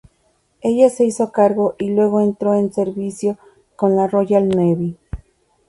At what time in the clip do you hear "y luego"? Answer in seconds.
1.77-2.21